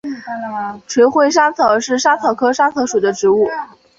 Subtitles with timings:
[0.87, 3.47] 垂穗莎草是莎草科莎草属的植物。